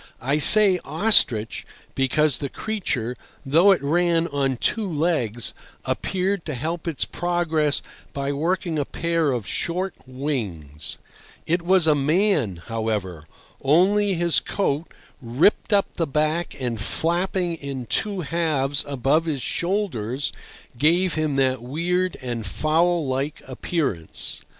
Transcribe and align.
I 0.19 0.39
say 0.39 0.79
ostrich 0.83 1.63
because 1.93 2.39
the 2.39 2.49
creature, 2.49 3.15
though 3.45 3.69
it 3.71 3.83
ran 3.83 4.25
on 4.29 4.57
two 4.57 4.89
legs, 4.91 5.53
appeared 5.85 6.43
to 6.45 6.55
help 6.55 6.87
its 6.87 7.05
progress 7.05 7.83
by 8.11 8.31
working 8.31 8.79
a 8.79 8.85
pair 8.85 9.31
of 9.31 9.45
short 9.45 9.93
wings; 10.07 10.97
it 11.45 11.61
was 11.61 11.85
a 11.85 11.93
man, 11.93 12.63
however, 12.65 13.27
only 13.61 14.15
his 14.15 14.39
coat, 14.39 14.91
ripped 15.21 15.71
up 15.71 15.85
the 15.93 16.07
back 16.07 16.59
and 16.59 16.81
flapping 16.81 17.53
in 17.57 17.85
two 17.85 18.21
halves 18.21 18.83
above 18.87 19.25
his 19.25 19.43
shoulders, 19.43 20.33
gave 20.79 21.13
him 21.13 21.35
that 21.35 21.61
weird 21.61 22.17
and 22.23 22.47
fowl 22.47 23.05
like 23.05 23.39
appearance. 23.47 24.41